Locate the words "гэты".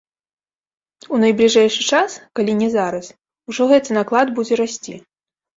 3.73-3.89